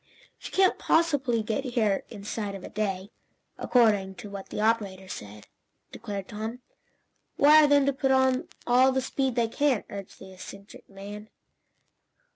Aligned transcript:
"She 0.39 0.51
can't 0.51 0.79
possibly 0.79 1.43
get 1.43 1.63
here 1.63 2.05
inside 2.09 2.55
of 2.55 2.63
a 2.63 2.69
day, 2.69 3.11
according 3.59 4.15
to 4.15 4.31
what 4.31 4.49
the 4.49 4.59
operator 4.59 5.07
said," 5.07 5.45
declared 5.91 6.27
Tom. 6.27 6.61
"Wire 7.37 7.67
them 7.67 7.85
to 7.85 7.93
put 7.93 8.09
on 8.09 8.47
all 8.65 8.91
the 8.91 9.01
speed 9.01 9.35
they 9.35 9.47
can," 9.47 9.83
urged 9.91 10.17
the 10.17 10.33
eccentric 10.33 10.89
man. 10.89 11.29